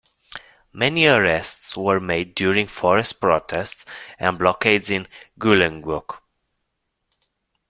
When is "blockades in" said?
4.39-5.07